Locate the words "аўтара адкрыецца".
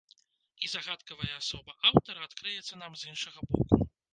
1.91-2.81